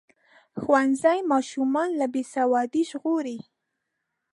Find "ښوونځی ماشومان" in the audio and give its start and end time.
0.61-1.89